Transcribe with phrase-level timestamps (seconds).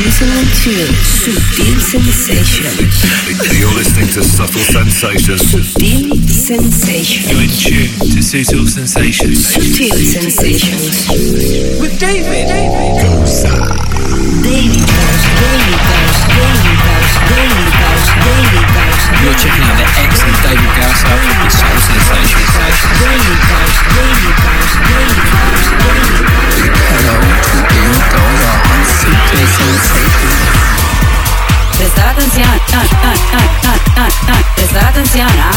[0.00, 0.72] listening to
[1.04, 3.04] Sutil Sensations.
[3.52, 5.42] You're listening to Subtle Sensations.
[5.52, 7.28] Sutil Sensations.
[7.28, 9.44] You're in tune to Sutil Sensations.
[9.52, 11.04] Sutil Sensations.
[11.80, 12.48] With David.
[12.48, 13.52] Goza.
[14.40, 19.02] Daily Gauss, Daily Gauss, Daily Gauss, Daily Gauss, Daily Gauss.
[19.20, 21.12] You're checking out the excellent David Gausser
[21.44, 22.52] with Soul Sensations.
[23.04, 26.09] Daily Gauss, Daily Gauss, Daily Gauss, Daily Gauss.
[35.38, 35.52] ¿Ah?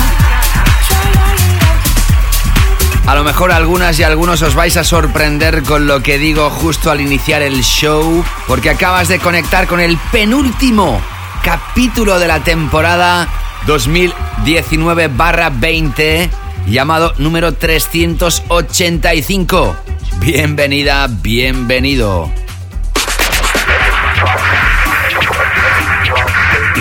[3.05, 6.89] A lo mejor algunas y algunos os vais a sorprender con lo que digo justo
[6.89, 11.01] al iniciar el show, porque acabas de conectar con el penúltimo
[11.43, 13.27] capítulo de la temporada
[13.67, 16.29] 2019-20,
[16.67, 19.75] llamado número 385.
[20.21, 22.31] Bienvenida, bienvenido.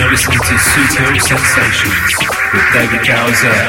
[0.09, 2.13] Listening to Sutil Sensations
[2.53, 3.63] with David Gausser.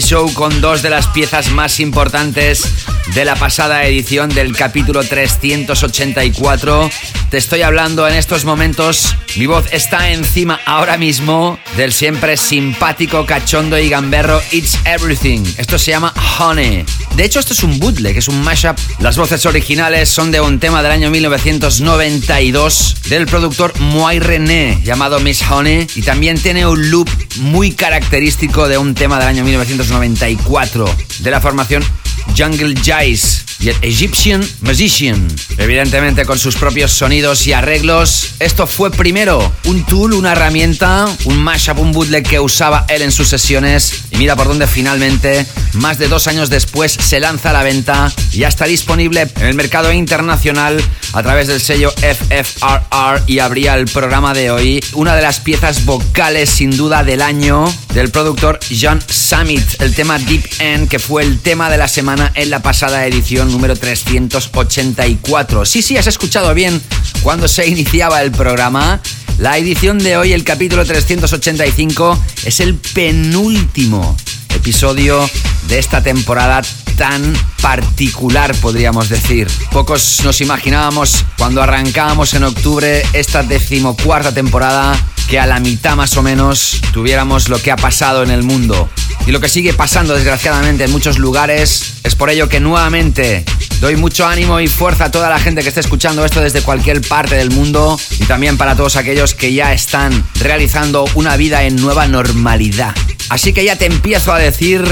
[0.00, 2.72] Show con dos de las piezas más importantes
[3.14, 6.90] de la pasada edición del capítulo 384.
[7.30, 13.26] Te estoy hablando en estos momentos, mi voz está encima ahora mismo del siempre simpático,
[13.26, 15.42] cachondo y gamberro It's Everything.
[15.58, 16.84] Esto se llama Honey.
[17.16, 18.78] De hecho, esto es un bootleg, es un mashup.
[19.00, 25.20] Las voces originales son de un tema del año 1992 del productor Moy René llamado
[25.20, 30.96] Miss Honey y también tiene un loop muy característico de un tema del año 1994
[31.20, 31.84] de la formación
[32.36, 35.28] Jungle Jice y el Egyptian Musician.
[35.56, 38.34] Evidentemente con sus propios sonidos y arreglos.
[38.40, 43.12] Esto fue primero un tool, una herramienta, un mashup, un bootleg que usaba él en
[43.12, 44.04] sus sesiones.
[44.10, 48.12] Y mira por dónde finalmente, más de dos años después, se lanza a la venta
[48.32, 50.82] y ya está disponible en el mercado internacional
[51.12, 51.92] a través del sello
[53.26, 57.64] Y abría el programa de hoy una de las piezas vocales sin duda del año
[57.94, 62.30] del productor John Summit, el tema Deep End que fue el tema de la semana
[62.34, 65.64] en la pasada edición número 384.
[65.64, 66.82] Sí, sí, has escuchado bien
[67.22, 69.00] cuando se iniciaba el programa.
[69.38, 74.16] La edición de hoy, el capítulo 385, es el penúltimo
[74.62, 75.28] episodio
[75.66, 76.62] de esta temporada
[76.96, 79.48] tan particular, podríamos decir.
[79.72, 84.94] Pocos nos imaginábamos cuando arrancábamos en octubre esta decimocuarta temporada
[85.32, 88.90] que a la mitad más o menos tuviéramos lo que ha pasado en el mundo.
[89.26, 91.94] Y lo que sigue pasando desgraciadamente en muchos lugares.
[92.04, 93.42] Es por ello que nuevamente
[93.80, 97.00] doy mucho ánimo y fuerza a toda la gente que esté escuchando esto desde cualquier
[97.00, 101.76] parte del mundo y también para todos aquellos que ya están realizando una vida en
[101.76, 102.94] nueva normalidad.
[103.30, 104.84] Así que ya te empiezo a decir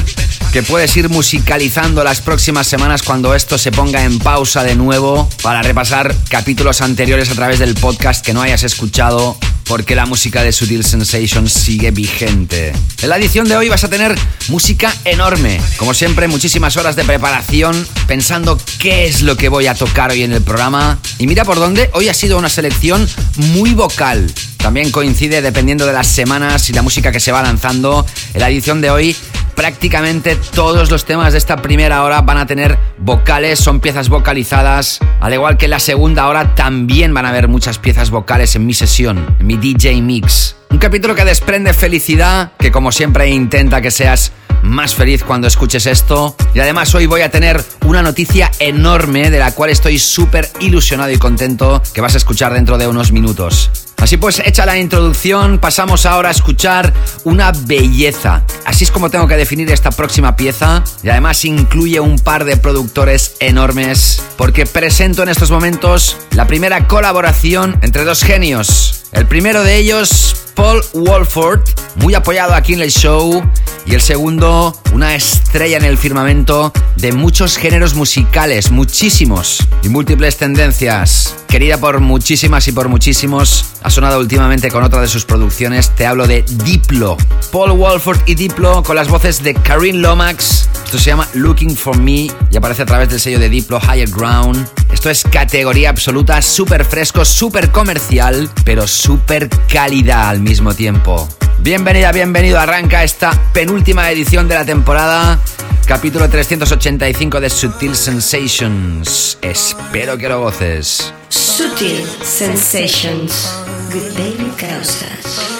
[0.55, 5.29] que puedes ir musicalizando las próximas semanas cuando esto se ponga en pausa de nuevo
[5.43, 9.37] para repasar capítulos anteriores a través del podcast que no hayas escuchado
[9.71, 12.73] porque la música de Sutil Sensations sigue vigente.
[13.03, 15.61] En la edición de hoy vas a tener música enorme.
[15.77, 20.25] Como siempre, muchísimas horas de preparación pensando qué es lo que voy a tocar hoy
[20.25, 20.99] en el programa.
[21.19, 24.27] Y mira por dónde, hoy ha sido una selección muy vocal.
[24.63, 28.07] También coincide dependiendo de las semanas y la música que se va lanzando.
[28.35, 29.17] En la edición de hoy
[29.61, 35.01] prácticamente todos los temas de esta primera hora van a tener vocales, son piezas vocalizadas.
[35.21, 38.65] Al igual que en la segunda hora también van a haber muchas piezas vocales en
[38.65, 40.57] mi sesión, en mi DJ Mix.
[40.71, 45.85] Un capítulo que desprende felicidad, que como siempre intenta que seas más feliz cuando escuches
[45.85, 46.37] esto.
[46.55, 51.11] Y además hoy voy a tener una noticia enorme de la cual estoy súper ilusionado
[51.11, 53.90] y contento que vas a escuchar dentro de unos minutos.
[54.01, 56.93] Así pues, hecha la introducción, pasamos ahora a escuchar
[57.25, 58.43] una belleza.
[58.65, 60.83] Así es como tengo que definir esta próxima pieza.
[61.03, 64.23] Y además incluye un par de productores enormes.
[64.37, 69.00] Porque presento en estos momentos la primera colaboración entre dos genios.
[69.13, 71.63] El primero de ellos, Paul Wolford,
[71.97, 73.43] muy apoyado aquí en el show.
[73.87, 80.37] Y el segundo, una estrella en el firmamento de muchos géneros musicales, muchísimos y múltiples
[80.37, 81.35] tendencias.
[81.49, 85.91] Querida por muchísimas y por muchísimos, ha sonado últimamente con otra de sus producciones.
[85.97, 87.17] Te hablo de Diplo.
[87.51, 90.69] Paul Wolford y Diplo con las voces de Karin Lomax.
[90.85, 94.11] Esto se llama Looking for Me y aparece a través del sello de Diplo Higher
[94.11, 94.69] Ground.
[94.93, 101.27] Esto es categoría absoluta, súper fresco, súper comercial, pero súper calidad al mismo tiempo.
[101.61, 102.59] Bienvenida, bienvenido.
[102.59, 105.39] Arranca esta penúltima edición de la temporada.
[105.87, 109.39] Capítulo 385 de Sutil Sensations.
[109.41, 111.15] Espero que lo goces.
[111.31, 113.55] Sutil Sensations
[113.93, 115.51] with David Causas.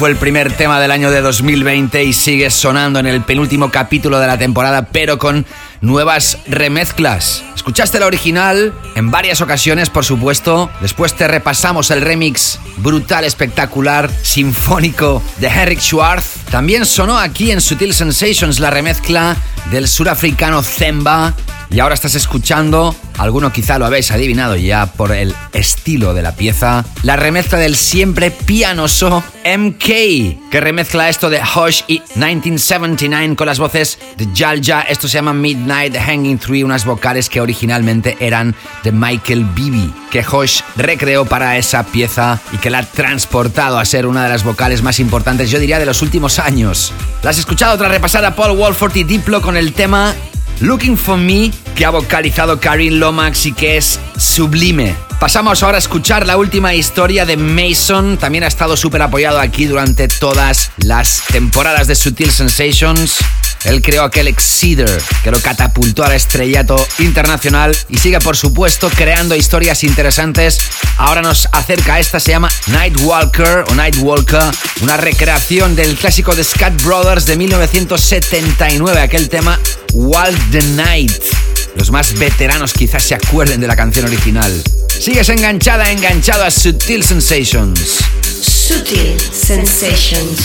[0.00, 4.18] Fue el primer tema del año de 2020 y sigue sonando en el penúltimo capítulo
[4.18, 5.44] de la temporada, pero con
[5.82, 7.44] nuevas remezclas.
[7.54, 10.70] Escuchaste la original en varias ocasiones, por supuesto.
[10.80, 16.46] Después te repasamos el remix brutal, espectacular, sinfónico de Henrik Schwartz.
[16.50, 19.36] También sonó aquí en Sutil Sensations la remezcla
[19.70, 21.34] del surafricano Zemba.
[21.72, 26.34] Y ahora estás escuchando, alguno quizá lo habéis adivinado ya por el estilo de la
[26.34, 33.46] pieza, la remezcla del siempre pianoso MK, que remezcla esto de Hush y 1979 con
[33.46, 34.80] las voces de Jalja.
[34.80, 40.26] Esto se llama Midnight Hanging Tree, unas vocales que originalmente eran de Michael Bibi, que
[40.26, 44.42] Hush recreó para esa pieza y que la ha transportado a ser una de las
[44.42, 46.92] vocales más importantes, yo diría, de los últimos años.
[47.22, 50.16] ¿La has escuchado tras repasar a Paul Wolford y Diplo con el tema
[50.60, 54.94] Looking for Me, que ha vocalizado Karin Lomax y que es sublime.
[55.18, 58.18] Pasamos ahora a escuchar la última historia de Mason.
[58.18, 63.18] También ha estado súper apoyado aquí durante todas las temporadas de Sutil Sensations.
[63.64, 69.34] Él creó aquel Exceeder que lo catapultó al estrellato internacional y sigue, por supuesto, creando
[69.36, 70.60] historias interesantes.
[70.96, 74.42] Ahora nos acerca a esta, se llama Nightwalker o Nightwalker,
[74.82, 79.58] una recreación del clásico de Scat Brothers de 1979, aquel tema
[79.92, 81.59] Walk the Night.
[81.76, 84.62] Los más veteranos quizás se acuerden de la canción original.
[84.88, 87.98] Sigues enganchada, enganchado a Sutil Sensations.
[88.42, 90.38] Sutil Sensations.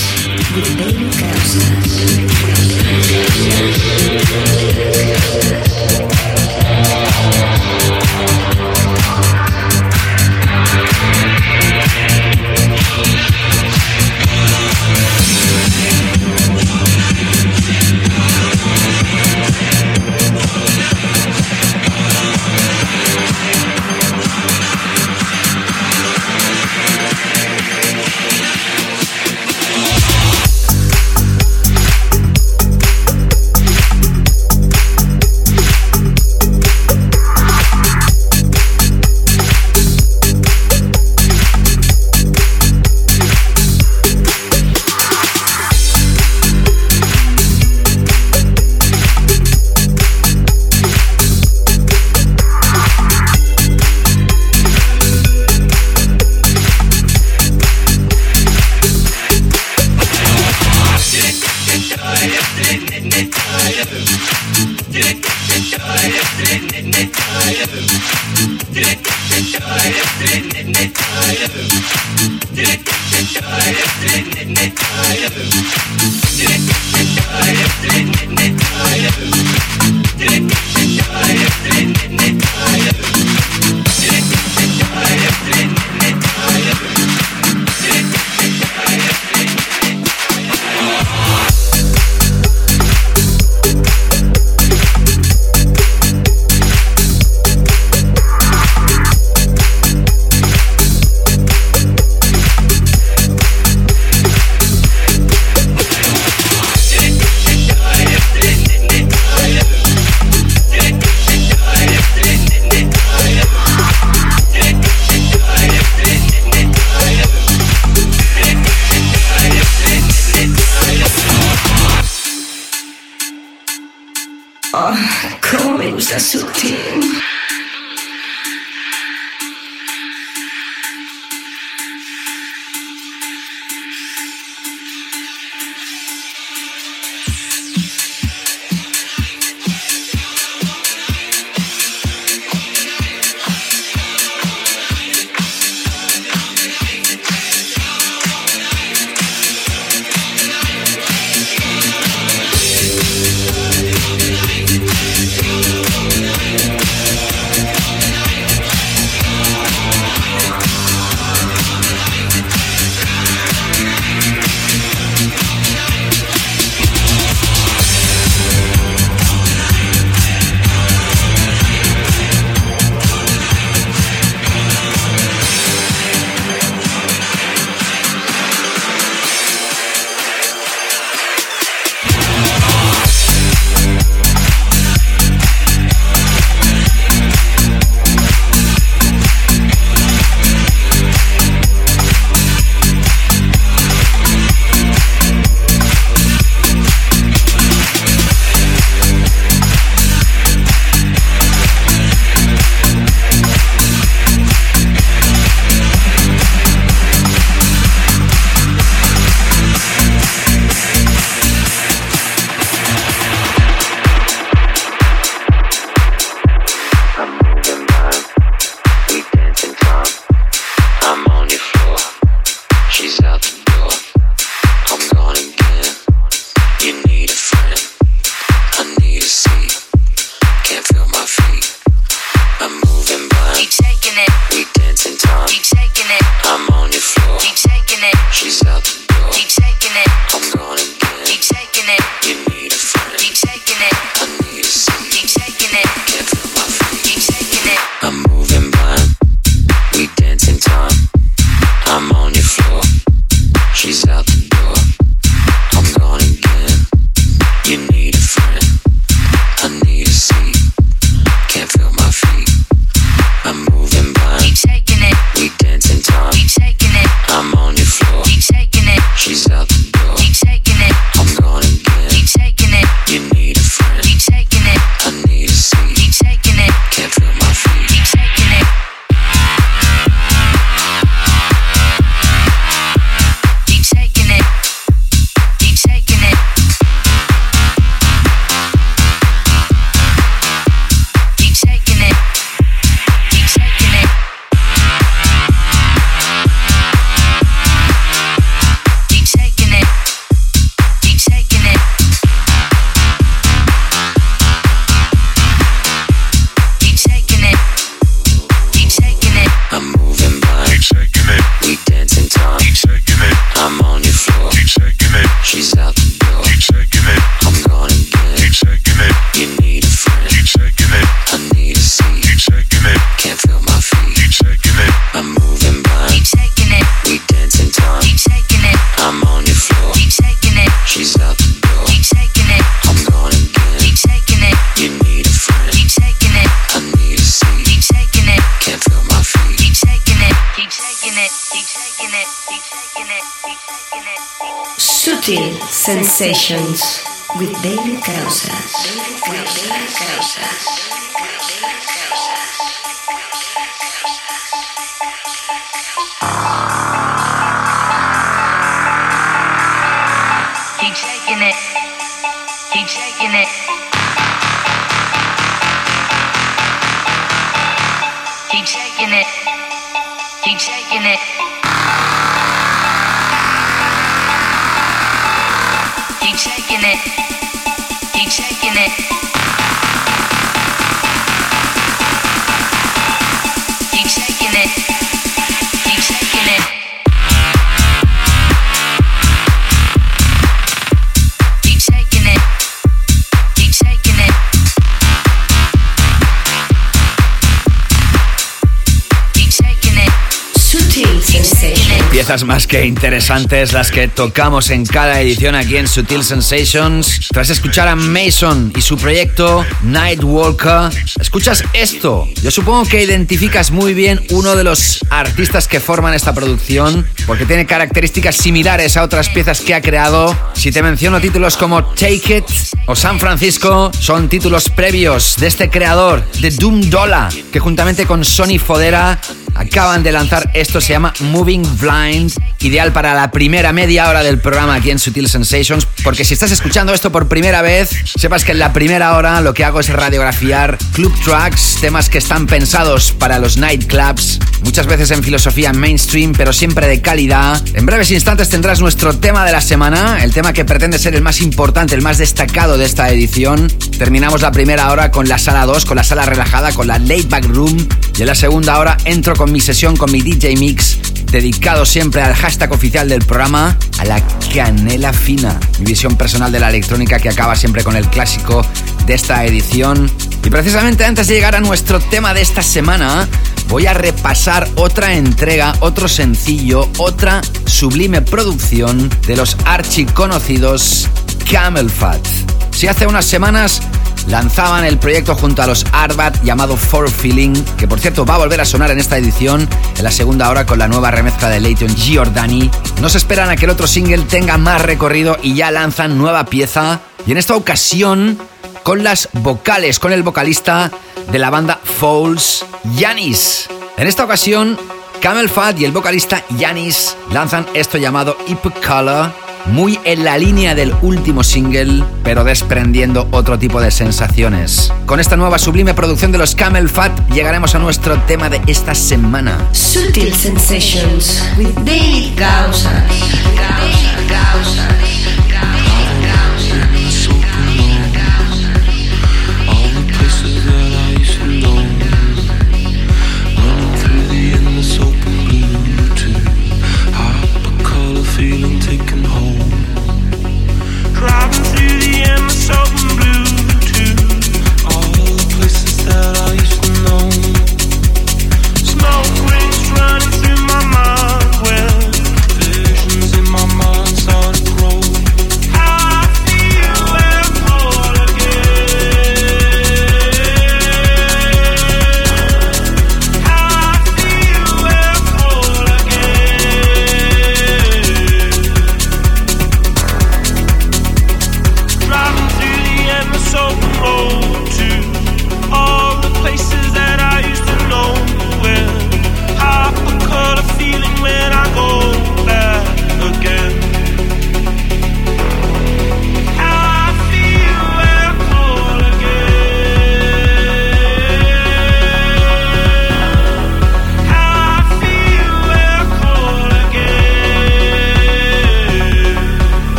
[402.26, 407.28] Piezas más que interesantes las que tocamos en cada edición aquí en Sutil Sensations.
[407.32, 410.90] Tras escuchar a Mason y su proyecto Nightwalker,
[411.22, 412.28] escuchas esto.
[412.42, 417.46] Yo supongo que identificas muy bien uno de los artistas que forman esta producción, porque
[417.46, 420.36] tiene características similares a otras piezas que ha creado.
[420.56, 422.46] Si te menciono títulos como Take It
[422.88, 428.26] o San Francisco, son títulos previos de este creador, de Doom Dollar, que juntamente con
[428.26, 429.22] Sony Fodera
[429.56, 434.40] acaban de lanzar esto, se llama Moving Blind, ideal para la primera media hora del
[434.40, 438.52] programa aquí en Sutil Sensations, porque si estás escuchando esto por primera vez, sepas que
[438.52, 443.12] en la primera hora lo que hago es radiografiar club tracks, temas que están pensados
[443.14, 447.62] para los nightclubs, muchas veces en filosofía mainstream, pero siempre de calidad.
[447.74, 451.22] En breves instantes tendrás nuestro tema de la semana, el tema que pretende ser el
[451.22, 453.68] más importante, el más destacado de esta edición.
[453.98, 457.28] Terminamos la primera hora con la sala 2, con la sala relajada, con la laid
[457.30, 457.88] back room,
[458.18, 460.98] y en la segunda hora entro con mi sesión, con mi DJ mix,
[461.32, 464.22] dedicado siempre al hashtag oficial del programa, a la
[464.54, 465.60] canela fina.
[465.80, 468.66] Mi visión personal de la electrónica que acaba siempre con el clásico
[469.06, 470.10] de esta edición.
[470.44, 473.28] Y precisamente antes de llegar a nuestro tema de esta semana,
[473.68, 481.10] voy a repasar otra entrega, otro sencillo, otra sublime producción de los archiconocidos
[481.50, 482.45] Camel Fat.
[482.76, 483.82] Si hace unas semanas
[484.28, 488.40] lanzaban el proyecto junto a los Arbat llamado For Feeling, que por cierto va a
[488.40, 489.66] volver a sonar en esta edición,
[489.98, 492.70] en la segunda hora con la nueva remezcla de Leighton Giordani.
[493.02, 496.44] No se esperan a que el otro single tenga más recorrido y ya lanzan nueva
[496.48, 497.00] pieza.
[497.26, 498.38] Y en esta ocasión
[498.84, 500.92] con las vocales, con el vocalista
[501.32, 502.66] de la banda Fouls,
[502.98, 503.70] Yanis.
[503.96, 504.78] En esta ocasión,
[505.22, 509.32] Camel Fat y el vocalista Yanis lanzan esto llamado Hip Color,
[509.68, 514.92] muy en la línea del último single, pero desprendiendo otro tipo de sensaciones.
[515.06, 518.96] Con esta nueva sublime producción de los Camel Fat llegaremos a nuestro tema de esta
[518.96, 519.58] semana.
[519.72, 523.06] Sutil Sensations with David Gausa.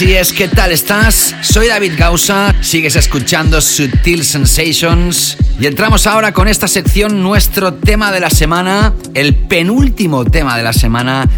[0.00, 1.36] Así es, ¿qué tal estás?
[1.42, 8.10] Soy David Gausa, sigues escuchando Sutil Sensations y entramos ahora con esta sección, nuestro tema
[8.10, 11.28] de la semana, el penúltimo tema de la semana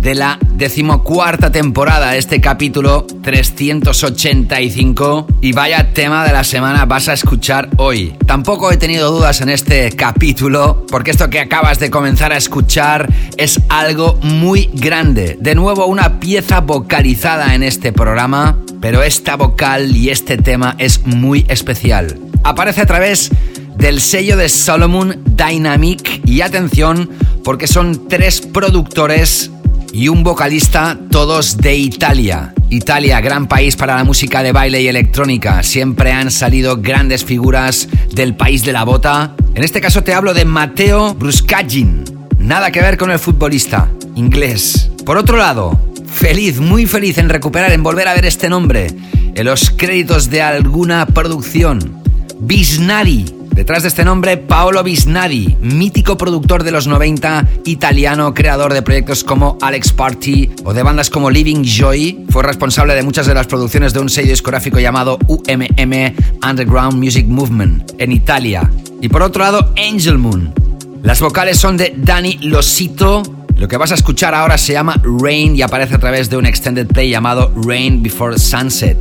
[0.00, 5.26] de la decimocuarta temporada, este capítulo 385.
[5.42, 8.14] Y vaya tema de la semana vas a escuchar hoy.
[8.26, 13.12] Tampoco he tenido dudas en este capítulo, porque esto que acabas de comenzar a escuchar
[13.40, 15.38] es algo muy grande.
[15.40, 21.06] De nuevo, una pieza vocalizada en este programa, pero esta vocal y este tema es
[21.06, 22.18] muy especial.
[22.44, 23.30] Aparece a través
[23.78, 27.08] del sello de Solomon Dynamic y atención
[27.42, 29.50] porque son tres productores
[29.90, 32.52] y un vocalista, todos de Italia.
[32.68, 35.62] Italia, gran país para la música de baile y electrónica.
[35.62, 39.34] Siempre han salido grandes figuras del país de la bota.
[39.54, 42.19] En este caso te hablo de Matteo Bruscagin.
[42.40, 44.90] Nada que ver con el futbolista, inglés.
[45.04, 45.78] Por otro lado,
[46.12, 48.88] feliz, muy feliz en recuperar, en volver a ver este nombre
[49.34, 52.02] en los créditos de alguna producción.
[52.40, 58.80] Bisnari, Detrás de este nombre, Paolo Bisnadi, mítico productor de los 90, italiano, creador de
[58.80, 63.34] proyectos como Alex Party o de bandas como Living Joy, fue responsable de muchas de
[63.34, 66.14] las producciones de un sello discográfico llamado UMM
[66.48, 68.70] Underground Music Movement en Italia.
[69.02, 70.69] Y por otro lado, Angel Moon.
[71.02, 73.22] Las vocales son de Dani Losito.
[73.56, 76.46] Lo que vas a escuchar ahora se llama Rain y aparece a través de un
[76.46, 78.98] extended play llamado Rain Before Sunset.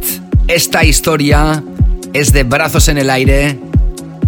[0.48, 1.64] Esta historia
[2.14, 3.60] es de brazos en el aire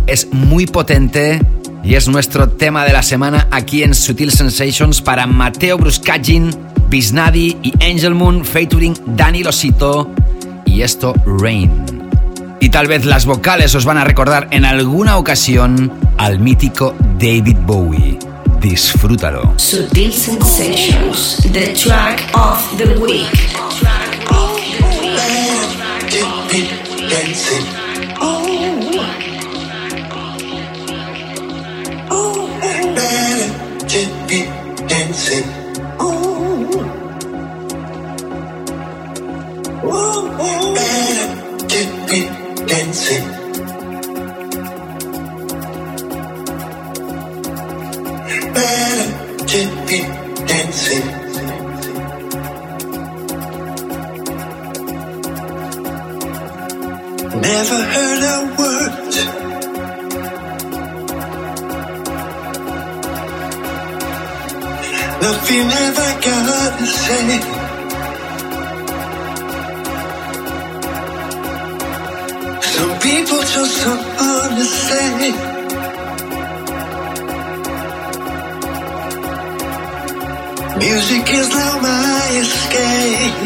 [0.07, 1.39] es muy potente
[1.83, 6.51] y es nuestro tema de la semana aquí en Sutil Sensations para Mateo Bruscagin,
[6.89, 10.11] Bisnadi y Angel Moon featuring Dani Losito
[10.65, 12.00] y esto Rain.
[12.61, 17.57] Y tal vez las vocales os van a recordar en alguna ocasión al mítico David
[17.65, 18.19] Bowie.
[18.61, 19.55] Disfrútalo.
[19.57, 23.27] Sutil Sensations, the track of the week.
[42.81, 43.25] Dancing.
[48.55, 49.09] Better
[49.51, 49.99] to be
[50.49, 51.07] dancing.
[57.47, 59.13] Never heard a word.
[65.21, 67.50] Nothing ever got say.
[72.81, 75.35] Some people just don't understand.
[80.79, 83.37] Music is now my escape.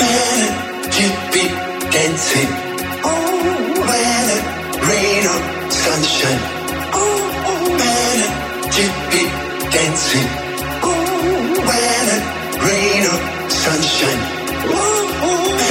[0.00, 0.50] Better
[0.96, 1.04] to
[1.92, 2.50] dancing.
[3.04, 4.40] Oh, weather,
[4.88, 5.40] rain or
[5.84, 6.42] sunshine.
[7.02, 7.20] Oh,
[7.82, 8.30] better
[8.76, 9.22] to be
[9.76, 10.28] dancing.
[10.88, 12.20] Oh, weather,
[12.64, 13.20] rain or
[13.50, 14.20] sunshine.
[14.70, 15.67] Oh, better to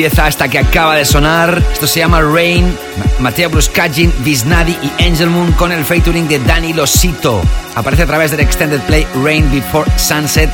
[0.00, 1.62] pieza esta que acaba de sonar.
[1.74, 2.64] Esto se llama Rain.
[2.96, 7.42] Ma- Mateo Bruskagin, Visnadi y Angel Moon con el featuring de Danny Losito.
[7.74, 10.48] Aparece a través del extended play Rain Before Sunset,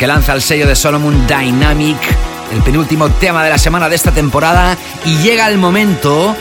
[0.00, 1.96] que lanza el sello de Solomon Dynamic,
[2.52, 4.76] el penúltimo tema de la semana de esta temporada.
[5.06, 6.34] Y llega el momento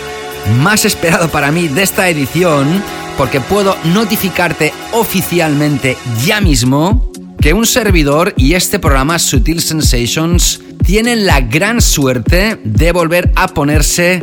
[0.58, 2.82] más esperado para mí de esta edición,
[3.20, 7.08] porque puedo notificarte oficialmente ya mismo
[7.40, 13.48] que un servidor y este programa Sutil Sensations tienen la gran suerte de volver a
[13.48, 14.22] ponerse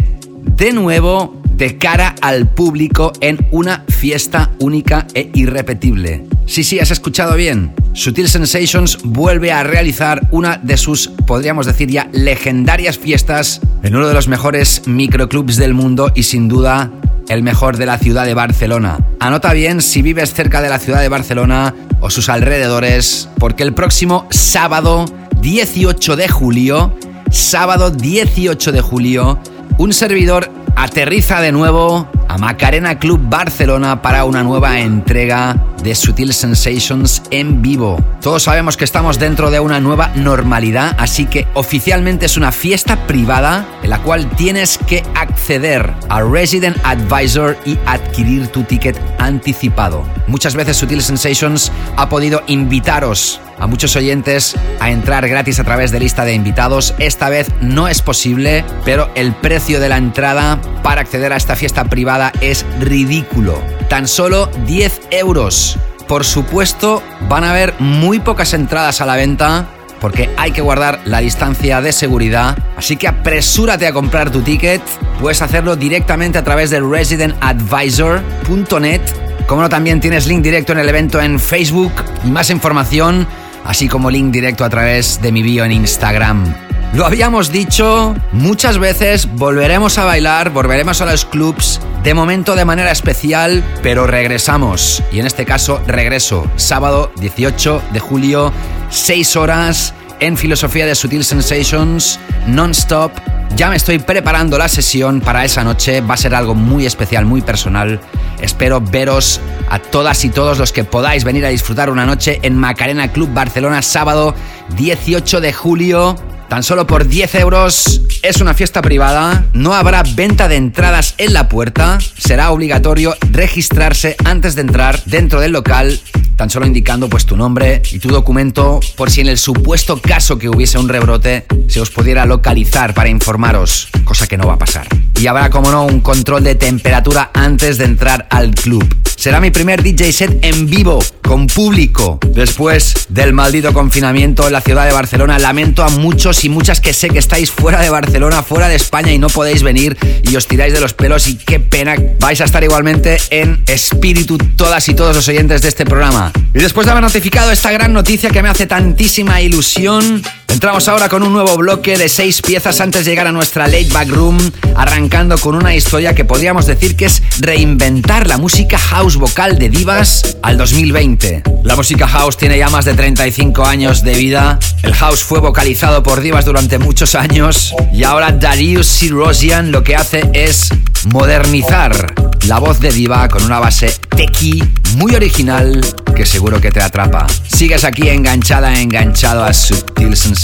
[0.56, 6.24] de nuevo de cara al público en una fiesta única e irrepetible.
[6.46, 7.74] Sí, sí, has escuchado bien.
[7.94, 14.06] Sutil Sensations vuelve a realizar una de sus, podríamos decir ya, legendarias fiestas en uno
[14.06, 16.92] de los mejores microclubs del mundo y sin duda
[17.28, 18.98] el mejor de la ciudad de Barcelona.
[19.20, 23.74] Anota bien si vives cerca de la ciudad de Barcelona o sus alrededores, porque el
[23.74, 25.04] próximo sábado
[25.40, 26.92] 18 de julio,
[27.30, 29.38] sábado 18 de julio,
[29.78, 36.32] un servidor aterriza de nuevo a Macarena Club Barcelona para una nueva entrega de Sutil
[36.32, 38.02] Sensations en vivo.
[38.20, 43.06] Todos sabemos que estamos dentro de una nueva normalidad, así que oficialmente es una fiesta
[43.06, 50.04] privada en la cual tienes que acceder a Resident Advisor y adquirir tu ticket anticipado.
[50.26, 55.90] Muchas veces Sutil Sensations ha podido invitaros a muchos oyentes a entrar gratis a través
[55.90, 56.94] de lista de invitados.
[56.98, 61.56] Esta vez no es posible, pero el precio de la entrada para acceder a esta
[61.56, 63.77] fiesta privada es ridículo.
[63.88, 65.78] Tan solo 10 euros.
[66.06, 69.68] Por supuesto, van a haber muy pocas entradas a la venta
[70.00, 72.58] porque hay que guardar la distancia de seguridad.
[72.76, 74.82] Así que apresúrate a comprar tu ticket.
[75.20, 79.00] Puedes hacerlo directamente a través de residentadvisor.net.
[79.46, 81.92] Como no, también tienes link directo en el evento en Facebook
[82.24, 83.26] y más información,
[83.64, 86.54] así como link directo a través de mi bio en Instagram.
[86.94, 92.64] Lo habíamos dicho muchas veces, volveremos a bailar, volveremos a los clubs, de momento de
[92.64, 95.02] manera especial, pero regresamos.
[95.12, 98.52] Y en este caso, regreso, sábado 18 de julio,
[98.88, 103.12] 6 horas, en Filosofía de Sutil Sensations, non-stop.
[103.54, 107.26] Ya me estoy preparando la sesión para esa noche, va a ser algo muy especial,
[107.26, 108.00] muy personal.
[108.40, 112.56] Espero veros a todas y todos los que podáis venir a disfrutar una noche en
[112.56, 114.34] Macarena Club Barcelona, sábado
[114.76, 116.16] 18 de julio.
[116.48, 121.34] Tan solo por 10 euros es una fiesta privada, no habrá venta de entradas en
[121.34, 126.00] la puerta, será obligatorio registrarse antes de entrar dentro del local,
[126.36, 130.38] tan solo indicando pues tu nombre y tu documento por si en el supuesto caso
[130.38, 134.58] que hubiese un rebrote se os pudiera localizar para informaros, cosa que no va a
[134.58, 134.88] pasar.
[135.20, 138.86] Y habrá como no un control de temperatura antes de entrar al club.
[139.18, 142.20] Será mi primer DJ set en vivo, con público.
[142.30, 146.92] Después del maldito confinamiento en la ciudad de Barcelona, lamento a muchos y muchas que
[146.92, 150.46] sé que estáis fuera de Barcelona, fuera de España y no podéis venir y os
[150.46, 151.96] tiráis de los pelos y qué pena.
[152.20, 156.32] Vais a estar igualmente en espíritu todas y todos los oyentes de este programa.
[156.54, 161.08] Y después de haber notificado esta gran noticia que me hace tantísima ilusión, entramos ahora
[161.08, 164.38] con un nuevo bloque de seis piezas antes de llegar a nuestra late back room,
[164.76, 169.68] arrancando con una historia que podríamos decir que es reinventar la música house vocal de
[169.68, 171.42] divas al 2020.
[171.64, 174.58] La música house tiene ya más de 35 años de vida.
[174.82, 179.96] El house fue vocalizado por divas durante muchos años y ahora Darius Sirosian lo que
[179.96, 180.68] hace es
[181.12, 182.14] modernizar
[182.46, 184.64] la voz de diva con una base techie
[184.96, 185.80] muy original
[186.16, 187.26] que seguro que te atrapa.
[187.46, 190.37] Sigues aquí enganchada, enganchado a Subtil Sensations.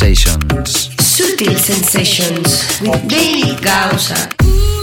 [0.98, 4.73] Sutil Sensations with David Gausa.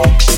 [0.00, 0.37] Oh.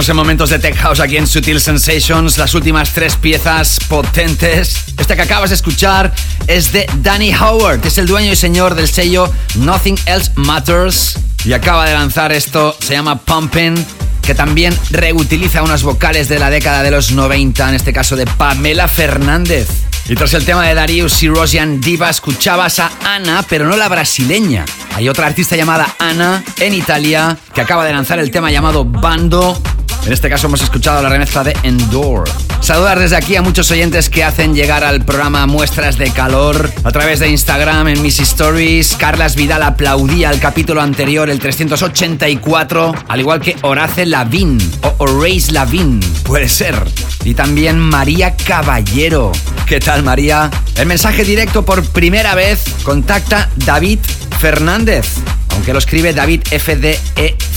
[0.00, 2.38] Estamos en momentos de Tech House aquí en Sutil Sensations.
[2.38, 4.84] Las últimas tres piezas potentes.
[4.96, 6.10] Esta que acabas de escuchar
[6.46, 11.18] es de Danny Howard, es el dueño y señor del sello Nothing Else Matters.
[11.44, 13.74] Y acaba de lanzar esto, se llama Pumpin',
[14.22, 18.24] que también reutiliza unas vocales de la década de los 90, en este caso de
[18.24, 19.68] Pamela Fernández.
[20.08, 23.88] Y tras el tema de Darius y Rosian Diva, escuchabas a Ana, pero no la
[23.88, 24.64] brasileña.
[24.94, 29.60] Hay otra artista llamada Ana en Italia que acaba de lanzar el tema llamado Bando.
[30.06, 32.24] En este caso hemos escuchado la remezcla de Endor.
[32.60, 36.90] Saludar desde aquí a muchos oyentes que hacen llegar al programa muestras de calor a
[36.90, 38.96] través de Instagram en mis stories.
[38.96, 45.52] Carlas Vidal aplaudía el capítulo anterior, el 384, al igual que Horace Lavín o Horace
[45.52, 46.76] Lavín, puede ser.
[47.24, 49.32] Y también María Caballero.
[49.66, 50.50] ¿Qué tal María?
[50.76, 54.00] El mensaje directo por primera vez contacta David
[54.38, 55.06] Fernández,
[55.50, 56.42] aunque lo escribe David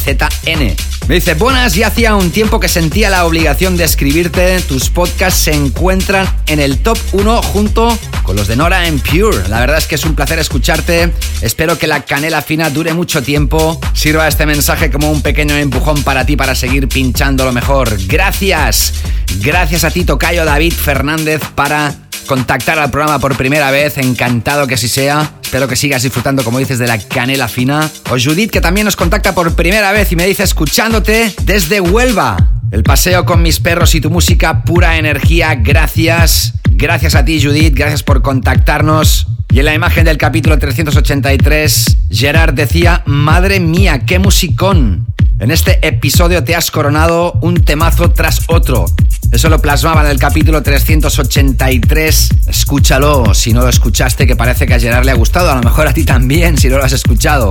[0.05, 0.75] F-D-E-Z-N.
[1.07, 4.61] Me dice, buenas, ya hacía un tiempo que sentía la obligación de escribirte.
[4.61, 9.49] Tus podcasts se encuentran en el top 1 junto con los de Nora en Pure.
[9.49, 11.11] La verdad es que es un placer escucharte.
[11.41, 13.79] Espero que la canela fina dure mucho tiempo.
[13.93, 17.97] Sirva este mensaje como un pequeño empujón para ti para seguir pinchando lo mejor.
[18.07, 18.93] Gracias.
[19.41, 21.93] Gracias a ti, Tocayo David Fernández, para
[22.27, 23.97] contactar al programa por primera vez.
[23.97, 25.32] Encantado que así sea.
[25.53, 27.87] Espero que sigas disfrutando, como dices, de la canela fina.
[28.09, 32.53] O Judith, que también nos contacta por primera vez y me dice escuchándote desde Huelva.
[32.71, 35.53] El paseo con mis perros y tu música, pura energía.
[35.53, 36.53] Gracias.
[36.71, 37.75] Gracias a ti, Judith.
[37.75, 39.27] Gracias por contactarnos.
[39.51, 45.05] Y en la imagen del capítulo 383, Gerard decía, madre mía, qué musicón.
[45.37, 48.85] En este episodio te has coronado un temazo tras otro.
[49.33, 52.29] Eso lo plasmaba en el capítulo 383.
[52.45, 55.51] Escúchalo si no lo escuchaste, que parece que a Gerard le ha gustado.
[55.51, 57.49] A lo mejor a ti también, si no lo has escuchado.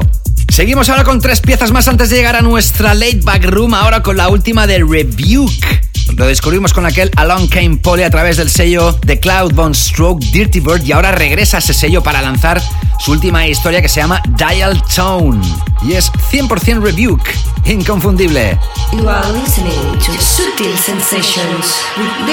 [0.49, 3.75] Seguimos ahora con tres piezas más antes de llegar a nuestra late back room.
[3.75, 5.92] Ahora con la última de Rebuke.
[6.17, 10.25] Lo descubrimos con aquel Along Came Polly a través del sello de Cloud Bone Stroke
[10.33, 12.63] Dirty Bird y ahora regresa a ese sello para lanzar
[12.99, 15.41] su última historia que se llama Dial Tone.
[15.83, 17.35] Y es 100% Rebuke,
[17.65, 18.59] inconfundible.
[18.93, 22.33] You are listening to Sutil Sensations with.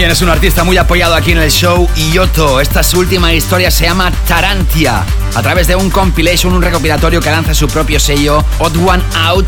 [0.00, 2.58] También es un artista muy apoyado aquí en el show, Ioto.
[2.58, 5.04] Esta su última historia se llama Tarantia.
[5.34, 9.46] A través de un compilation, un recopilatorio que lanza su propio sello, Odd One Out.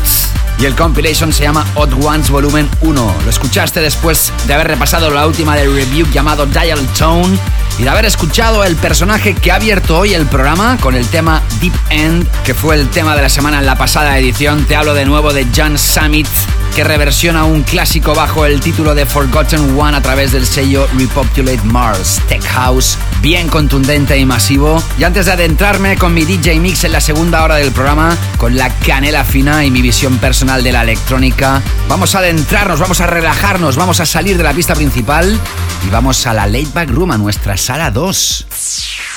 [0.59, 3.15] Y el compilation se llama Odd Ones Volumen 1.
[3.23, 7.35] Lo escuchaste después de haber repasado la última de review llamado Dial Tone
[7.79, 11.41] y de haber escuchado el personaje que ha abierto hoy el programa con el tema
[11.61, 14.65] Deep End, que fue el tema de la semana en la pasada edición.
[14.65, 16.27] Te hablo de nuevo de John Summit,
[16.75, 21.61] que reversiona un clásico bajo el título de Forgotten One a través del sello Repopulate
[21.63, 24.81] Mars, Tech House, bien contundente y masivo.
[24.97, 28.55] Y antes de adentrarme con mi DJ Mix en la segunda hora del programa, con
[28.55, 33.07] la canela fina y mi visión personal de la electrónica, vamos a adentrarnos, vamos a
[33.07, 35.39] relajarnos, vamos a salir de la pista principal
[35.85, 39.12] y vamos a la Late Back Room, a nuestra sala 2.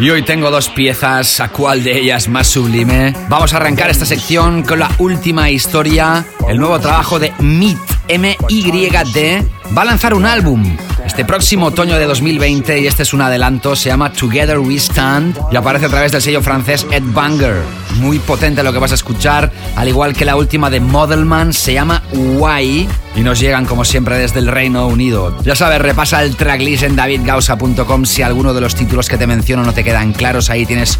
[0.00, 3.14] Y hoy tengo dos piezas, ¿a cuál de ellas más sublime?
[3.28, 7.78] Vamos a arrancar esta sección con la última historia, el nuevo trabajo de MIT,
[8.08, 9.44] M-Y-D,
[9.76, 13.74] va a lanzar un álbum este próximo otoño de 2020 y este es un adelanto,
[13.74, 17.56] se llama Together We Stand y aparece a través del sello francés Ed Banger.
[18.00, 21.74] Muy potente lo que vas a escuchar, al igual que la última de Modelman, se
[21.74, 25.36] llama Why y nos llegan como siempre desde el Reino Unido.
[25.42, 29.64] Ya sabes, repasa el tracklist en davidgausa.com si alguno de los títulos que te menciono
[29.64, 30.98] no te quedan claros, ahí tienes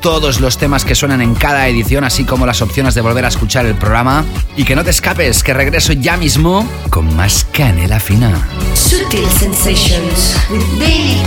[0.00, 3.28] todos los temas que suenan en cada edición, así como las opciones de volver a
[3.28, 4.24] escuchar el programa.
[4.56, 8.46] Y que no te escapes, que regreso ya mismo con más canela fina.
[8.74, 10.36] Sutil Sensations
[10.78, 11.26] David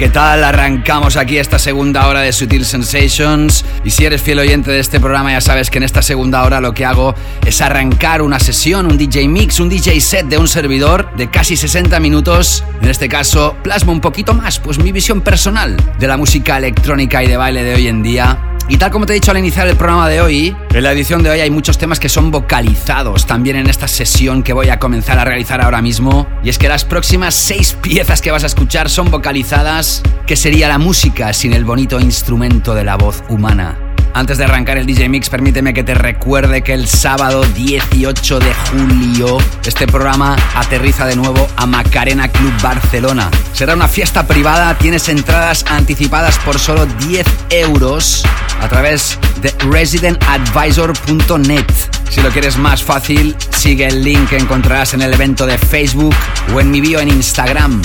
[0.00, 0.42] ¿qué tal?
[0.44, 4.98] Arrancamos aquí esta segunda hora de Sutil Sensations y si eres fiel oyente de este
[4.98, 8.86] programa ya sabes que en esta segunda hora lo que hago es arrancar una sesión,
[8.86, 12.64] un DJ mix, un DJ set de un servidor de casi 60 minutos.
[12.80, 17.22] En este caso plasmo un poquito más, pues mi visión personal de la música electrónica
[17.22, 19.66] y de baile de hoy en día y tal como te he dicho al iniciar
[19.66, 23.26] el programa de hoy, en la edición de hoy hay muchos temas que son vocalizados
[23.26, 26.28] también en esta sesión que voy a comenzar a realizar ahora mismo.
[26.44, 30.68] Y es que las próximas seis piezas que vas a escuchar son vocalizadas, que sería
[30.68, 33.89] la música sin el bonito instrumento de la voz humana.
[34.12, 38.54] Antes de arrancar el DJ Mix, permíteme que te recuerde que el sábado 18 de
[38.70, 43.30] julio este programa aterriza de nuevo a Macarena Club Barcelona.
[43.52, 48.24] Será una fiesta privada, tienes entradas anticipadas por solo 10 euros
[48.60, 51.66] a través de residentadvisor.net.
[52.10, 56.16] Si lo quieres más fácil, sigue el link que encontrarás en el evento de Facebook
[56.52, 57.80] o en mi bio en Instagram.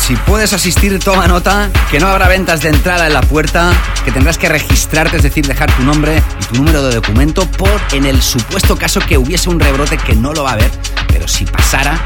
[0.00, 3.70] Si puedes asistir, toma nota que no habrá ventas de entrada en la puerta,
[4.04, 7.80] que tendrás que registrarte, es decir, dejar tu nombre y tu número de documento por
[7.92, 10.70] en el supuesto caso que hubiese un rebrote que no lo va a haber,
[11.08, 12.02] pero si pasara,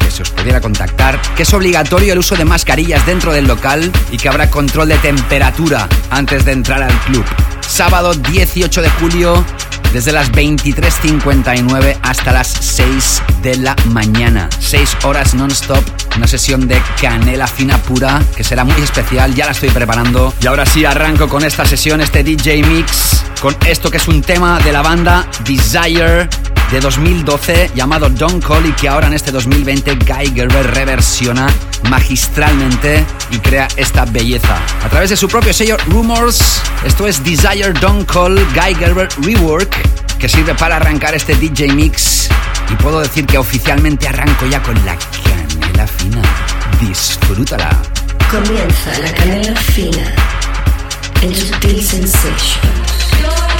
[0.00, 3.92] que se os pudiera contactar, que es obligatorio el uso de mascarillas dentro del local
[4.10, 7.24] y que habrá control de temperatura antes de entrar al club.
[7.60, 9.44] Sábado 18 de julio,
[9.94, 14.48] desde las 23.59 hasta las 6 de la mañana.
[14.58, 15.84] 6 horas non-stop,
[16.16, 20.34] una sesión de canela fina pura que será muy especial, ya la estoy preparando.
[20.40, 24.20] Y ahora sí arranco con esta sesión, este DJ Mix, con esto que es un
[24.20, 26.28] tema de la banda Desire
[26.70, 31.46] de 2012 llamado Don't Call y que ahora en este 2020 Guy Gerber reversiona
[31.88, 34.58] magistralmente y crea esta belleza.
[34.84, 39.76] A través de su propio sello Rumors, esto es Desire Don't Call Guy Gerber Rework,
[40.18, 42.28] que sirve para arrancar este DJ Mix
[42.70, 46.22] y puedo decir que oficialmente arranco ya con la canela fina.
[46.80, 47.70] Disfrútala.
[48.30, 50.14] Comienza la canela fina
[51.22, 53.53] en Sutil Sensations.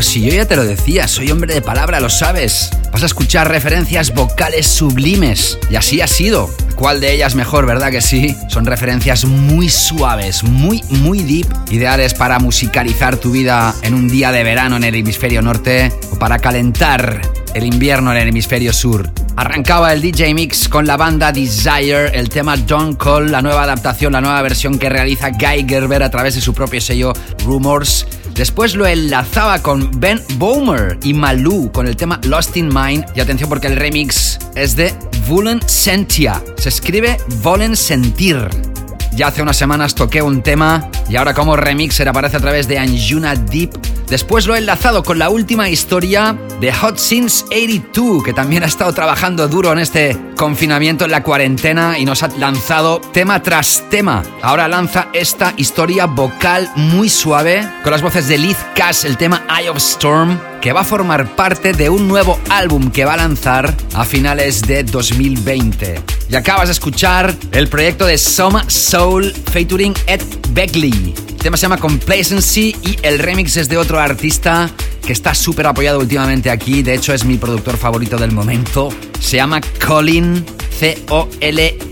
[0.00, 2.70] Pero si yo ya te lo decía, soy hombre de palabra, lo sabes.
[2.90, 5.58] Vas a escuchar referencias vocales sublimes.
[5.68, 6.48] Y así ha sido.
[6.74, 8.34] ¿Cuál de ellas mejor, verdad que sí?
[8.48, 14.32] Son referencias muy suaves, muy, muy deep, ideales para musicalizar tu vida en un día
[14.32, 17.20] de verano en el hemisferio norte o para calentar
[17.52, 19.10] el invierno en el hemisferio sur.
[19.36, 24.14] Arrancaba el DJ Mix con la banda Desire, el tema Don't Call, la nueva adaptación,
[24.14, 27.12] la nueva versión que realiza Guy Gerber a través de su propio sello
[27.44, 28.06] Rumors.
[28.34, 33.04] Después lo enlazaba con Ben Bowmer y Malou con el tema Lost in Mind.
[33.14, 34.94] Y atención porque el remix es de
[35.28, 36.42] Volen Sentia.
[36.56, 38.69] Se escribe Volen Sentir.
[39.12, 42.78] Ya hace unas semanas toqué un tema y ahora como remixer aparece a través de
[42.78, 43.70] Anjuna Deep.
[44.08, 48.66] Después lo he enlazado con la última historia de Hot Since 82, que también ha
[48.66, 53.84] estado trabajando duro en este confinamiento en la cuarentena y nos ha lanzado tema tras
[53.88, 54.22] tema.
[54.42, 59.44] Ahora lanza esta historia vocal muy suave con las voces de Liz Cass, el tema
[59.48, 63.16] Eye of Storm, que va a formar parte de un nuevo álbum que va a
[63.16, 66.00] lanzar a finales de 2020.
[66.28, 70.20] Y acabas de escuchar el proyecto de Soma Soul featuring Ed
[70.50, 71.14] Beckley.
[71.28, 74.70] El tema se llama Complacency y el remix es de otro artista
[75.04, 76.82] que está súper apoyado últimamente aquí.
[76.82, 78.90] De hecho, es mi productor favorito del momento.
[79.18, 80.44] Se llama Colin,
[80.78, 81.82] C-O-L-Y-N.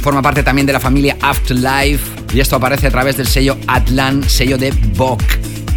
[0.00, 2.04] Forma parte también de la familia Afterlife.
[2.34, 5.22] Y esto aparece a través del sello Atlan, sello de Bok.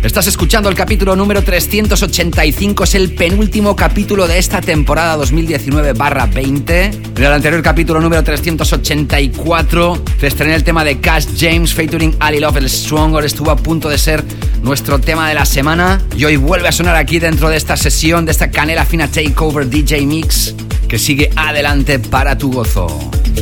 [0.02, 6.70] Estás escuchando el capítulo número 385, es el penúltimo capítulo de esta temporada 2019-20.
[6.70, 12.40] En el anterior capítulo número 384 te estrené el tema de Cash James featuring Ali
[12.40, 14.24] Love, el Stronger, estuvo a punto de ser
[14.64, 18.24] nuestro tema de la semana y hoy vuelve a sonar aquí dentro de esta sesión,
[18.26, 20.56] de esta canela fina takeover DJ Mix
[20.88, 22.88] que sigue adelante para tu gozo.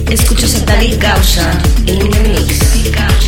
[0.10, 1.52] Escuchas a David Gausa
[1.86, 3.27] en Mix.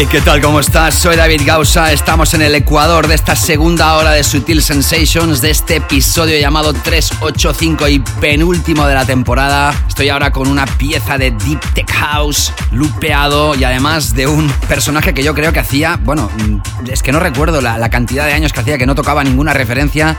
[0.00, 0.40] Hey, ¿qué tal?
[0.40, 0.94] ¿Cómo estás?
[0.94, 1.92] Soy David Gausa.
[1.92, 6.72] Estamos en el Ecuador de esta segunda hora de Sutil Sensations, de este episodio llamado
[6.72, 9.74] 385 y penúltimo de la temporada.
[9.88, 15.12] Estoy ahora con una pieza de Deep Tech House, lupeado y además de un personaje
[15.14, 18.34] que yo creo que hacía, bueno, mm, es que no recuerdo la, la cantidad de
[18.34, 20.16] años que hacía que no tocaba ninguna referencia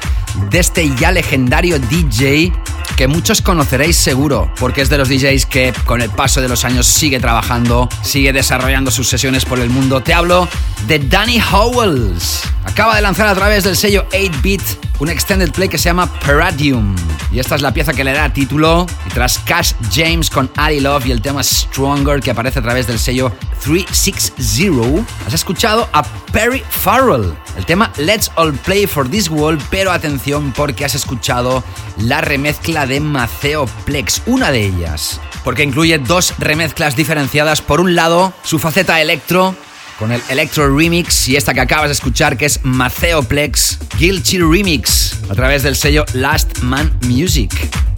[0.50, 2.52] de este ya legendario DJ
[3.00, 6.66] que muchos conoceréis seguro, porque es de los DJs que con el paso de los
[6.66, 10.04] años sigue trabajando, sigue desarrollando sus sesiones por el mundo.
[10.04, 10.50] Te hablo
[10.86, 12.42] de Danny Howells.
[12.66, 16.96] Acaba de lanzar a través del sello 8-Bit un extended play que se llama Paradium.
[17.32, 18.86] Y esta es la pieza que le da título.
[19.06, 22.88] Y tras Cash James con Ari Love y el tema Stronger que aparece a través
[22.88, 23.32] del sello
[23.64, 27.34] 360, has escuchado a Perry Farrell.
[27.58, 31.64] El tema Let's All Play for This World, pero atención porque has escuchado
[31.98, 35.20] la remezcla de Maceo Plex, una de ellas.
[35.44, 37.62] Porque incluye dos remezclas diferenciadas.
[37.62, 39.56] Por un lado, su faceta electro
[40.00, 45.18] con el Electro Remix y esta que acabas de escuchar que es Maceoplex Guilty Remix
[45.30, 47.52] a través del sello Last Man Music.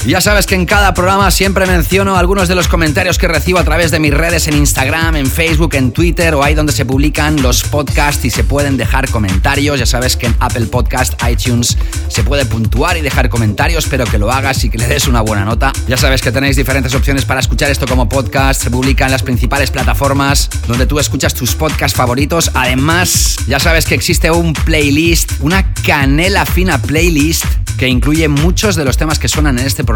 [0.05, 3.63] Ya sabes que en cada programa siempre menciono algunos de los comentarios que recibo a
[3.63, 7.39] través de mis redes en Instagram, en Facebook, en Twitter o ahí donde se publican
[7.43, 9.77] los podcasts y se pueden dejar comentarios.
[9.77, 14.17] Ya sabes que en Apple Podcast, iTunes se puede puntuar y dejar comentarios, pero que
[14.17, 15.71] lo hagas y que le des una buena nota.
[15.87, 18.63] Ya sabes que tenéis diferentes opciones para escuchar esto como podcast.
[18.63, 22.49] Se publica en las principales plataformas donde tú escuchas tus podcasts favoritos.
[22.55, 27.45] Además, ya sabes que existe un playlist, una canela fina playlist
[27.77, 29.90] que incluye muchos de los temas que suenan en este programa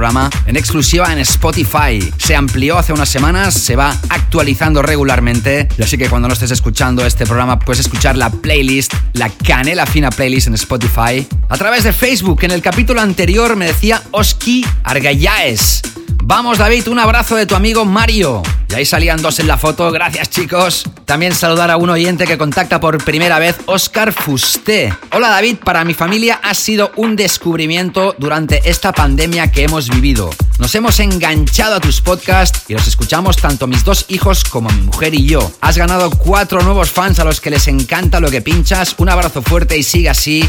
[0.45, 1.99] en exclusiva en Spotify.
[2.17, 6.51] Se amplió hace unas semanas, se va actualizando regularmente y así que cuando no estés
[6.51, 11.25] escuchando este programa puedes escuchar la playlist, la canela fina playlist en Spotify.
[11.47, 15.81] A través de Facebook, en el capítulo anterior me decía Oski Argayaes.
[16.23, 18.41] Vamos David, un abrazo de tu amigo Mario.
[18.69, 20.83] Y ahí salían dos en la foto, gracias chicos.
[21.05, 24.93] También saludar a un oyente que contacta por primera vez, Oscar Fusté.
[25.11, 30.29] Hola David, para mi familia ha sido un descubrimiento durante esta pandemia que hemos vivido.
[30.57, 34.81] Nos hemos enganchado a tus podcasts y los escuchamos tanto mis dos hijos como mi
[34.81, 35.51] mujer y yo.
[35.59, 38.95] Has ganado cuatro nuevos fans a los que les encanta lo que pinchas.
[38.97, 40.47] Un abrazo fuerte y sigue así.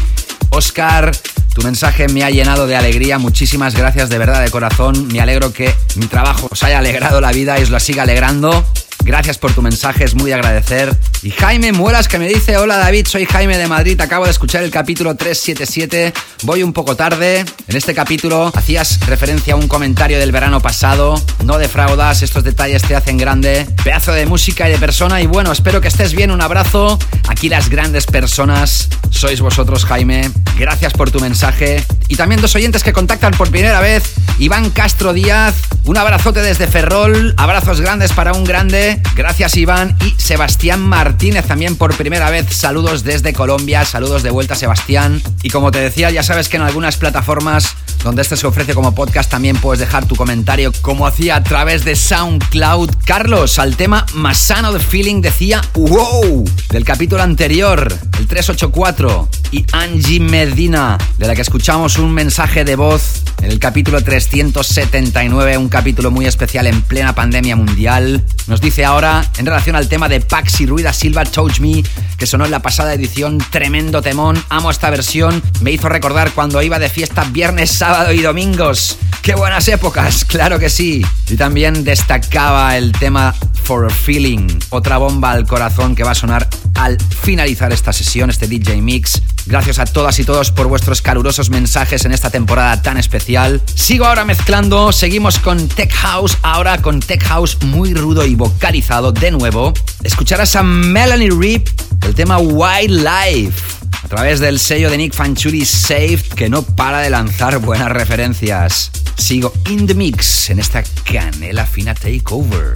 [0.49, 1.11] Oscar,
[1.53, 3.17] tu mensaje me ha llenado de alegría.
[3.17, 5.07] Muchísimas gracias de verdad de corazón.
[5.09, 8.65] Me alegro que mi trabajo os haya alegrado la vida y os la siga alegrando.
[9.03, 10.95] Gracias por tu mensaje, es muy de agradecer.
[11.23, 14.63] Y Jaime Muelas que me dice, hola David, soy Jaime de Madrid, acabo de escuchar
[14.63, 16.13] el capítulo 377,
[16.43, 17.45] voy un poco tarde.
[17.67, 22.83] En este capítulo hacías referencia a un comentario del verano pasado, no defraudas, estos detalles
[22.83, 23.67] te hacen grande.
[23.83, 26.99] Pedazo de música y de persona y bueno, espero que estés bien, un abrazo.
[27.27, 31.83] Aquí las grandes personas sois vosotros Jaime, gracias por tu mensaje.
[32.07, 36.67] Y también dos oyentes que contactan por primera vez, Iván Castro Díaz, un abrazote desde
[36.67, 38.86] Ferrol, abrazos grandes para un grande.
[39.15, 42.47] Gracias Iván y Sebastián Martínez también por primera vez.
[42.53, 45.21] Saludos desde Colombia, saludos de vuelta Sebastián.
[45.43, 48.93] Y como te decía, ya sabes que en algunas plataformas donde este se ofrece como
[48.93, 52.91] podcast también puedes dejar tu comentario como hacía a través de SoundCloud.
[53.05, 57.87] Carlos, al tema Masano The Feeling decía wow del capítulo anterior,
[58.19, 59.29] el 384.
[59.51, 65.57] Y Angie Medina, de la que escuchamos un mensaje de voz en el capítulo 379,
[65.57, 68.25] un capítulo muy especial en plena pandemia mundial.
[68.47, 71.83] Nos dice ahora, en relación al tema de Paxi Ruida Silva Touch Me,
[72.17, 76.61] que sonó en la pasada edición, tremendo temón, amo esta versión, me hizo recordar cuando
[76.61, 78.97] iba de fiesta viernes, sábado y domingos.
[79.21, 80.25] ¡Qué buenas épocas!
[80.37, 81.03] Claro que sí.
[81.29, 83.33] Y también destacaba el tema
[83.63, 84.47] for Feeling.
[84.69, 89.21] Otra bomba al corazón que va a sonar al finalizar esta sesión, este DJ Mix.
[89.47, 93.61] Gracias a todas y todos por vuestros calurosos mensajes en esta temporada tan especial.
[93.73, 99.13] Sigo ahora mezclando, seguimos con Tech House, ahora con Tech House muy rudo y vocalizado
[99.13, 99.73] de nuevo.
[100.03, 101.67] Escucharás a Melanie Rip
[102.01, 107.09] el tema Wildlife a través del sello de Nick Fanchuri Saved que no para de
[107.09, 108.91] lanzar buenas referencias.
[109.17, 112.73] Sigo in the mix en esta canela fina takeover.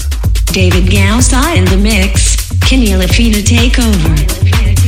[0.54, 2.38] David Gausa in the mix.
[2.68, 4.81] Kenny Fina takeover.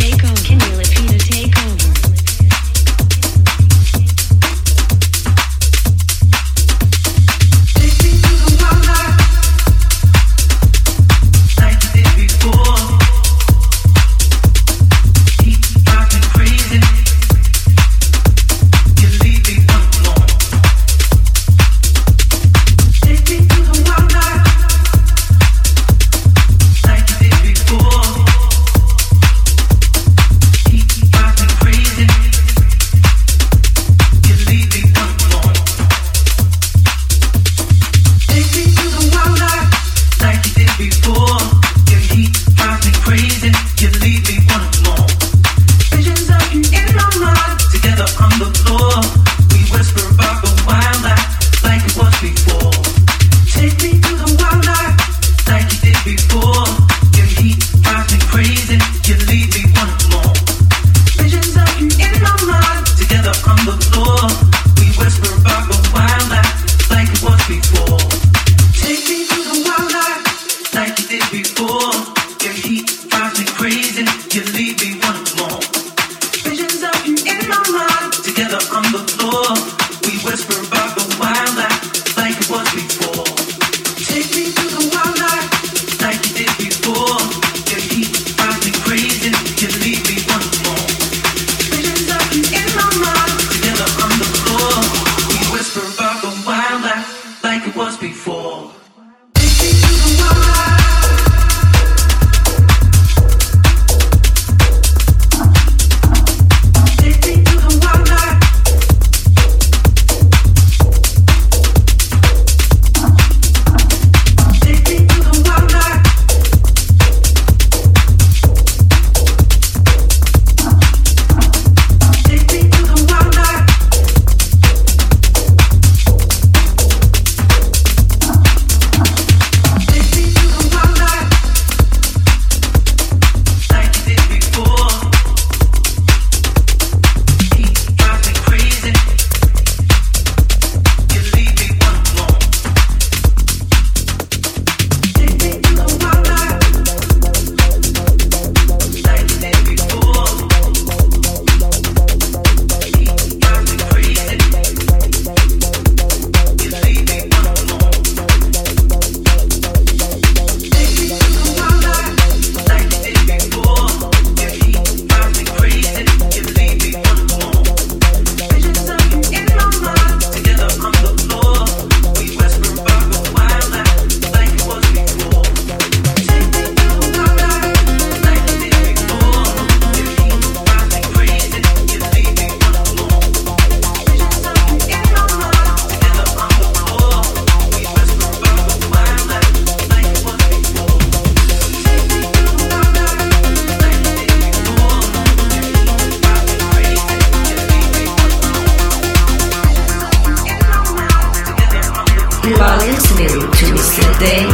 [202.58, 204.20] Valentino to Mr.
[204.20, 204.53] Day.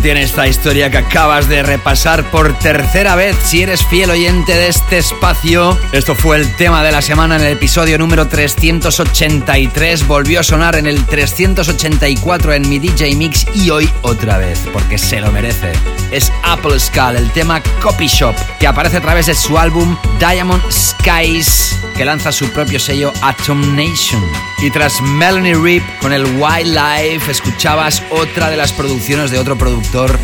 [0.00, 3.36] Tiene esta historia que acabas de repasar por tercera vez.
[3.44, 7.42] Si eres fiel oyente de este espacio, esto fue el tema de la semana en
[7.42, 10.06] el episodio número 383.
[10.06, 14.98] Volvió a sonar en el 384 en mi DJ Mix y hoy otra vez, porque
[14.98, 15.72] se lo merece.
[16.10, 20.62] Es Apple Skull, el tema Copy Shop, que aparece a través de su álbum Diamond
[20.70, 24.22] Skies, que lanza su propio sello Atom Nation.
[24.62, 30.18] Y tras Melanie Rip con el Wildlife, escuchabas otra de las producciones de otro productor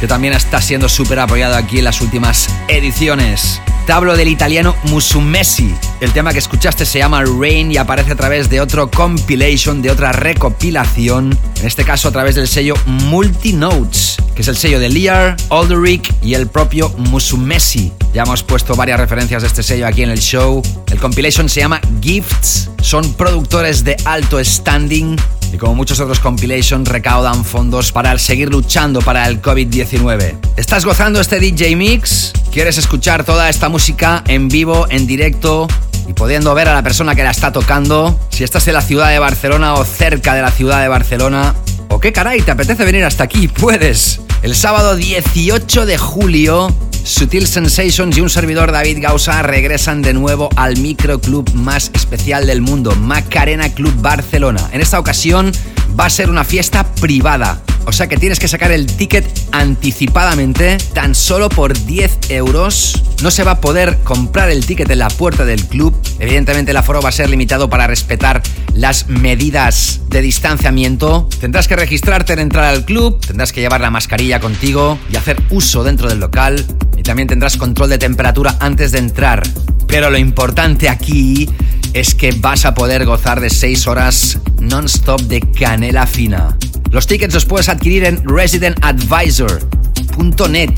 [0.00, 3.60] que también está siendo súper apoyado aquí en las últimas ediciones.
[3.86, 5.74] Te hablo del italiano Musumesi.
[6.00, 9.90] El tema que escuchaste se llama Rain y aparece a través de otro compilation, de
[9.90, 14.88] otra recopilación, en este caso a través del sello Multinotes, que es el sello de
[14.88, 17.92] Lear, Alderic y el propio Musumesi.
[18.14, 20.62] Ya hemos puesto varias referencias de este sello aquí en el show.
[21.02, 25.16] Compilation se llama Gifts, son productores de alto standing
[25.52, 30.38] y como muchos otros compilations recaudan fondos para seguir luchando para el COVID-19.
[30.56, 32.32] ¿Estás gozando este DJ Mix?
[32.52, 35.66] ¿Quieres escuchar toda esta música en vivo, en directo
[36.08, 38.16] y pudiendo ver a la persona que la está tocando?
[38.28, 41.56] Si estás en la ciudad de Barcelona o cerca de la ciudad de Barcelona,
[41.88, 43.48] ¿o qué caray te apetece venir hasta aquí?
[43.48, 44.20] Puedes.
[44.42, 46.72] El sábado 18 de julio
[47.04, 52.60] Sutil Sensations y un servidor David Gausa regresan de nuevo al microclub más especial del
[52.60, 54.68] mundo, Macarena Club Barcelona.
[54.72, 55.52] En esta ocasión
[55.98, 60.78] va a ser una fiesta privada, o sea que tienes que sacar el ticket anticipadamente,
[60.94, 63.02] tan solo por 10 euros.
[63.22, 65.94] No se va a poder comprar el ticket en la puerta del club.
[66.18, 68.42] Evidentemente el aforo va a ser limitado para respetar
[68.74, 71.28] las medidas de distanciamiento.
[71.40, 75.42] Tendrás que registrarte en entrar al club, tendrás que llevar la mascarilla contigo y hacer
[75.50, 76.64] uso dentro del local.
[77.02, 79.42] Y también tendrás control de temperatura antes de entrar.
[79.88, 81.50] Pero lo importante aquí
[81.94, 86.56] es que vas a poder gozar de 6 horas non-stop de canela fina.
[86.92, 90.70] Los tickets los puedes adquirir en residentadvisor.net.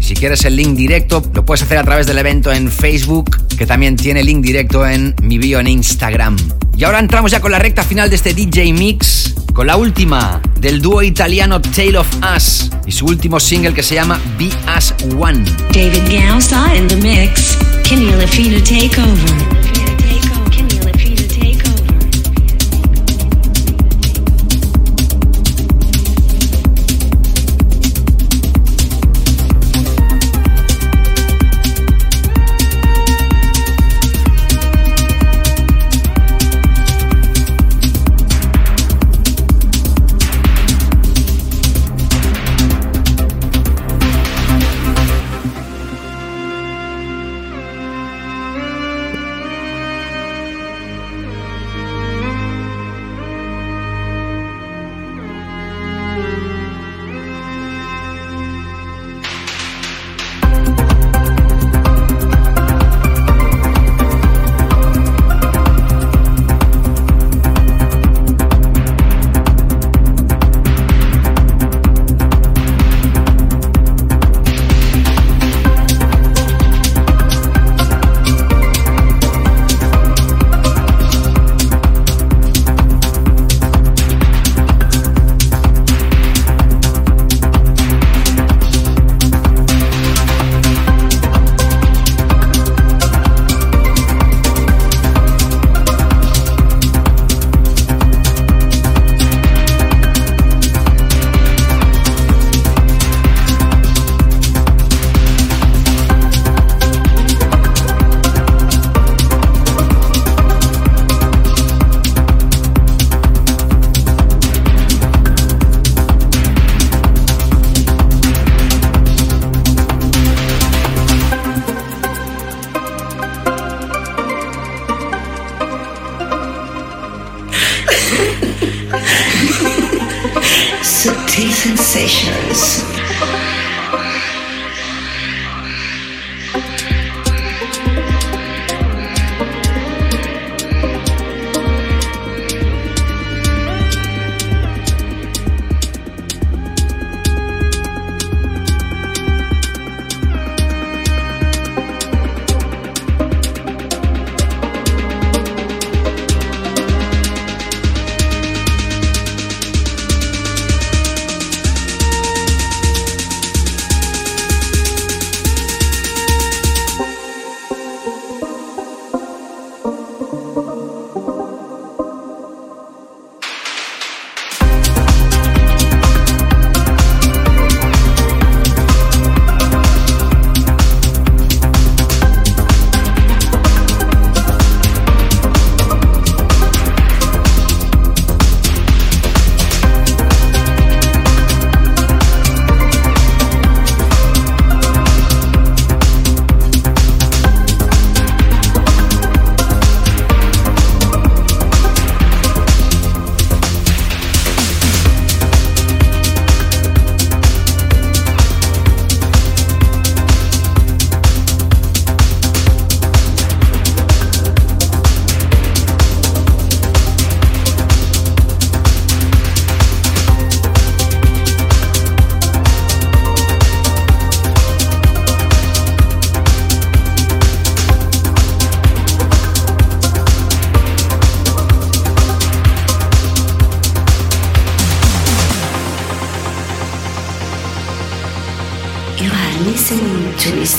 [0.00, 3.64] Si quieres el link directo, lo puedes hacer a través del evento en Facebook, que
[3.64, 6.36] también tiene link directo en mi bio en Instagram.
[6.78, 10.40] Y ahora entramos ya con la recta final de este DJ Mix, con la última
[10.60, 12.06] del dúo italiano Tale of
[12.36, 15.42] Us y su último single que se llama Be As One.
[15.72, 17.58] David Gausa in the mix.
[17.82, 18.96] Kenny Lafina take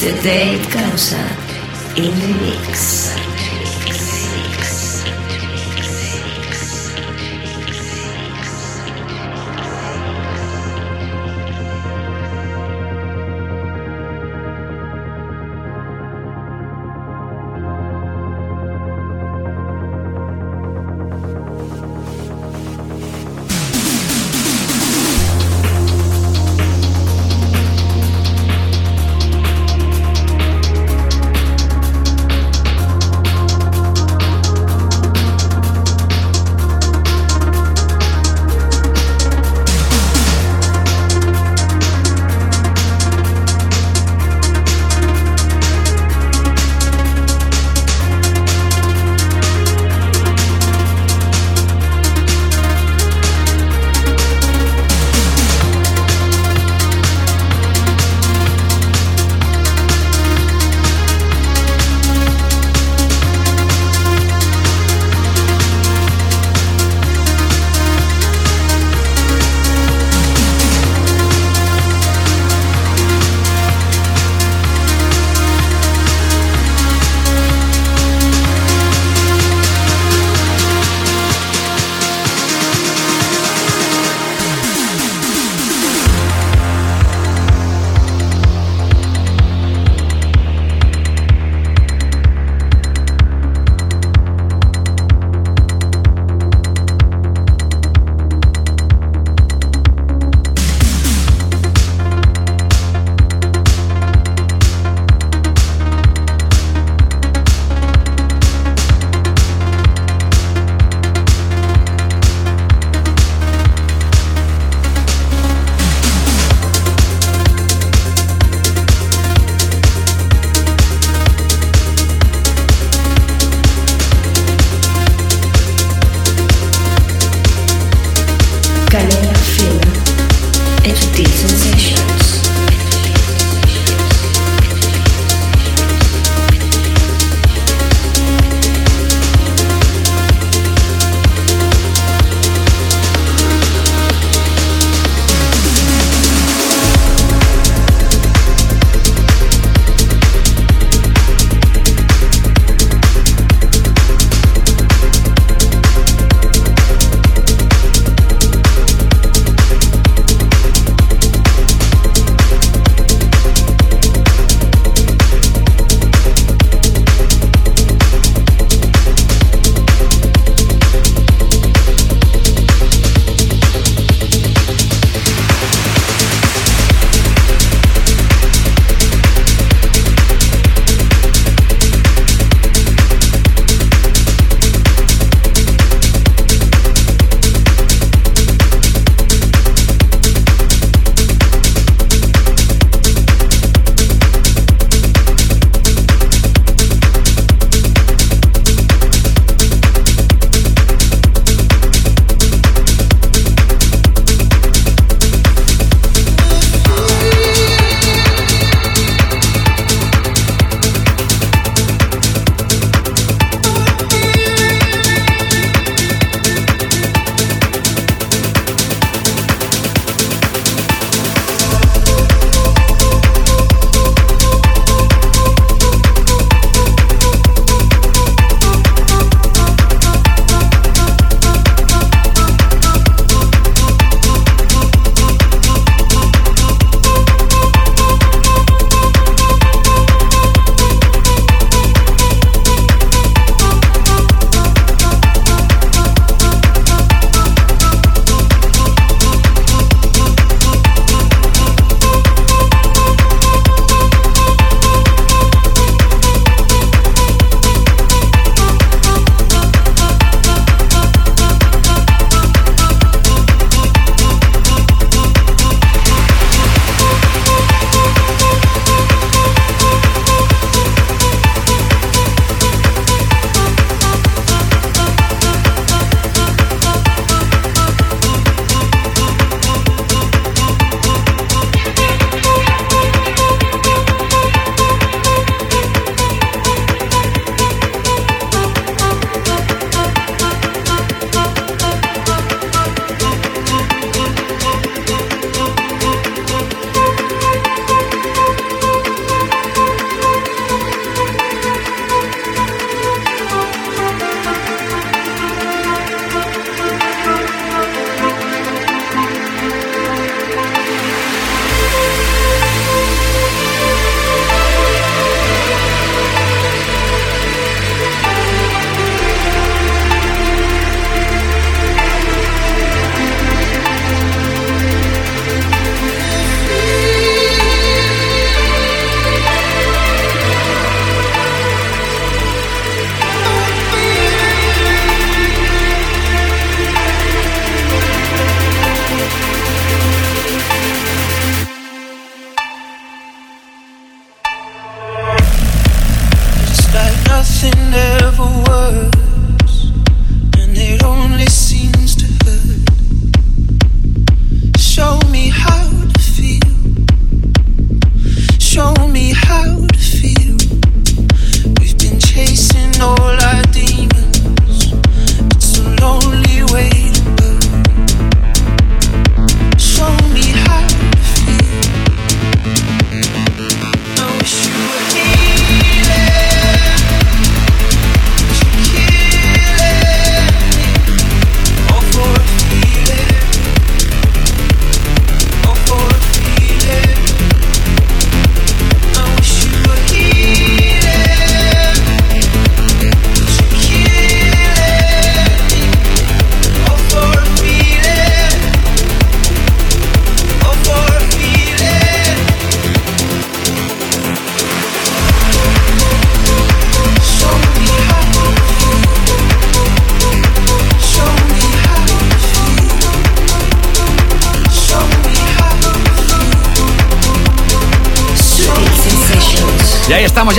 [0.02, 0.24] listening to Mr.
[0.24, 1.18] Dave Causa
[1.98, 2.99] in the mix.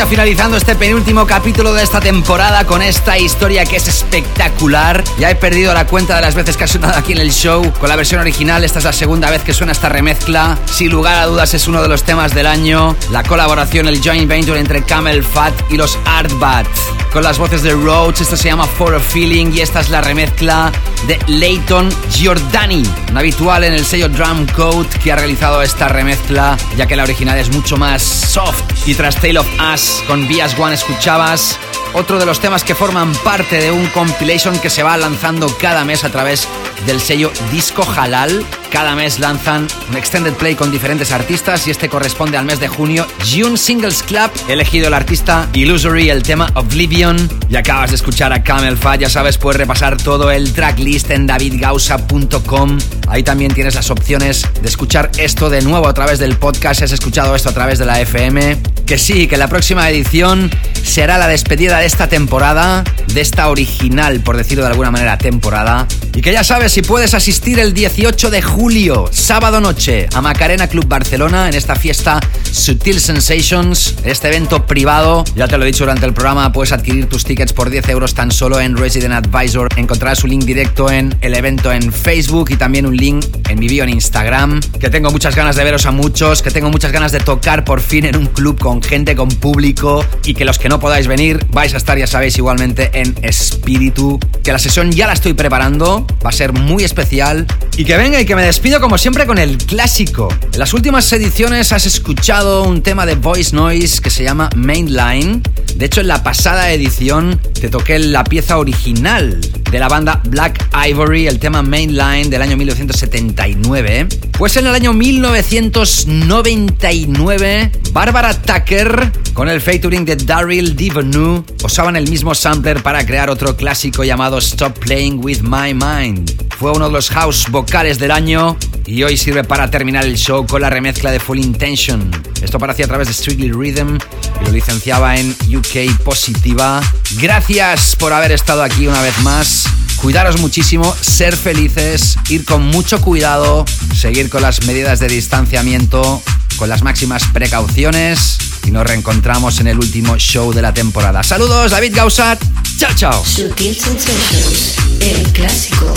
[0.07, 5.05] Finalizando este penúltimo capítulo de esta temporada con esta historia que es espectacular.
[5.19, 7.73] Ya he perdido la cuenta de las veces que ha sonado aquí en el show
[7.79, 8.65] con la versión original.
[8.65, 10.59] Esta es la segunda vez que suena esta remezcla.
[10.73, 12.97] Sin lugar a dudas es uno de los temas del año.
[13.11, 16.67] La colaboración, el joint venture entre Camel Fat y los Artbat.
[17.13, 20.01] Con las voces de Roach, esto se llama For a Feeling y esta es la
[20.01, 20.73] remezcla
[21.07, 26.57] de Leighton Giordani, un habitual en el sello Drum Code que ha realizado esta remezcla,
[26.77, 28.63] ya que la original es mucho más soft.
[28.87, 31.59] Y tras Tale of Us con Bias One escuchabas
[31.93, 35.85] otro de los temas que forman parte de un compilation que se va lanzando cada
[35.85, 36.47] mes a través
[36.87, 38.45] del sello Disco Halal.
[38.71, 42.69] Cada mes lanzan un extended play con diferentes artistas y este corresponde al mes de
[42.69, 43.05] junio.
[43.29, 47.17] June Singles Club, he elegido el artista Illusory, el tema Oblivion.
[47.49, 51.27] Y acabas de escuchar a Camel Fat, ya sabes, puedes repasar todo el tracklist en
[51.27, 52.79] davidgausa.com.
[53.09, 56.79] Ahí también tienes las opciones de escuchar esto de nuevo a través del podcast.
[56.79, 58.57] Si has escuchado esto a través de la FM.
[58.87, 60.51] Que sí, que la próxima edición
[60.83, 65.87] será la despedida de esta temporada, de esta original, por decirlo de alguna manera, temporada.
[66.15, 70.67] Y que ya sabes, si puedes asistir el 18 de julio, sábado noche, a Macarena
[70.67, 72.21] Club Barcelona, en esta fiesta
[72.53, 75.25] Sutil Sensations, este evento privado.
[75.35, 78.13] Ya te lo he dicho durante el programa, puedes adquirir tus tickets por 10 euros
[78.15, 79.69] tan solo en Resident Advisor.
[79.77, 83.67] Encontrarás un link directo en el evento en Facebook y también un link en mi
[83.67, 84.61] bio en Instagram.
[84.79, 87.81] Que tengo muchas ganas de veros a muchos, que tengo muchas ganas de tocar por
[87.81, 91.47] fin en un club con gente, con público y que los que no podáis venir
[91.51, 94.21] vais a estar, ya sabéis, igualmente en espíritu.
[94.45, 97.47] Que la sesión ya la estoy preparando, va a ser muy especial.
[97.79, 100.27] Y que venga y que me despido como siempre con el clásico.
[100.53, 105.41] En las últimas ediciones has escuchado un tema de Voice Noise que se llama Mainline.
[105.77, 109.41] De hecho, en la pasada edición te toqué la pieza original
[109.71, 114.09] de la banda Black Ivory, el tema Mainline del año 1979.
[114.37, 122.11] Pues en el año 1999, Barbara Tucker, con el featuring de Daryl Divenu, usaban el
[122.11, 126.49] mismo sampler para crear otro clásico llamado Stop Playing With My Mind.
[126.59, 128.40] Fue uno de los house vocales del año
[128.87, 132.11] y hoy sirve para terminar el show con la remezcla de Full Intention.
[132.43, 133.99] Esto aparecía a través de Strictly Rhythm
[134.41, 136.81] y lo licenciaba en UK Positiva.
[137.21, 139.65] Gracias por haber estado aquí una vez más.
[139.97, 143.65] Cuidaros muchísimo, ser felices, ir con mucho cuidado,
[143.95, 146.23] seguir con las medidas de distanciamiento,
[146.57, 151.23] con las máximas precauciones y nos reencontramos en el último show de la temporada.
[151.23, 152.43] Saludos, David Gausat.
[152.79, 153.25] Chao, chao.
[153.25, 155.93] Sutil Sensations, el clásico.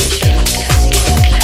[1.14, 1.43] After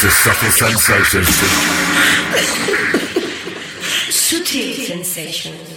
[0.00, 1.28] to Subtle Sensations.
[4.10, 5.67] Sutil Sensations.